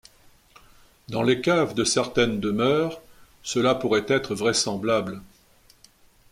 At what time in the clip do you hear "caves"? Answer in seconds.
1.41-1.75